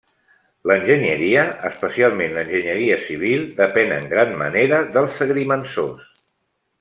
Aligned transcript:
L'enginyeria, 0.69 1.41
especialment 1.69 2.33
l'enginyeria 2.37 2.97
civil, 3.09 3.45
depèn 3.63 3.93
en 4.01 4.09
gran 4.17 4.33
manera 4.43 4.81
dels 4.97 5.21
agrimensors. 5.29 6.09